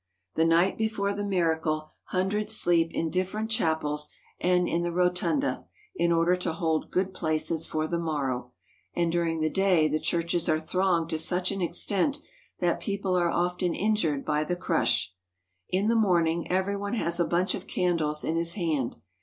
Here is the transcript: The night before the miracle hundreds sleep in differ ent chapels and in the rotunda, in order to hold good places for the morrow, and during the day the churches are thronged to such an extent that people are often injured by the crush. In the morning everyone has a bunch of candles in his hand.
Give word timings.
The 0.33 0.45
night 0.45 0.79
before 0.79 1.13
the 1.13 1.23
miracle 1.23 1.91
hundreds 2.05 2.55
sleep 2.55 2.91
in 2.91 3.11
differ 3.11 3.37
ent 3.37 3.51
chapels 3.51 4.09
and 4.39 4.67
in 4.67 4.81
the 4.81 4.91
rotunda, 4.91 5.67
in 5.95 6.11
order 6.11 6.35
to 6.37 6.53
hold 6.53 6.89
good 6.89 7.13
places 7.13 7.67
for 7.67 7.85
the 7.85 7.99
morrow, 7.99 8.51
and 8.95 9.11
during 9.11 9.41
the 9.41 9.49
day 9.51 9.87
the 9.87 9.99
churches 9.99 10.49
are 10.49 10.57
thronged 10.59 11.11
to 11.11 11.19
such 11.19 11.51
an 11.51 11.61
extent 11.61 12.17
that 12.59 12.79
people 12.79 13.15
are 13.15 13.29
often 13.29 13.75
injured 13.75 14.25
by 14.25 14.43
the 14.43 14.55
crush. 14.55 15.13
In 15.69 15.87
the 15.87 15.95
morning 15.95 16.49
everyone 16.51 16.93
has 16.93 17.19
a 17.19 17.23
bunch 17.25 17.53
of 17.53 17.67
candles 17.67 18.23
in 18.23 18.37
his 18.37 18.53
hand. 18.53 18.95